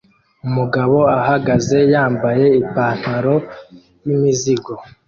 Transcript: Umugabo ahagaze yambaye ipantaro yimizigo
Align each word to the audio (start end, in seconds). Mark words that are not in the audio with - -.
Umugabo 0.47 0.97
ahagaze 1.19 1.77
yambaye 1.93 2.45
ipantaro 2.61 3.35
yimizigo 4.05 4.71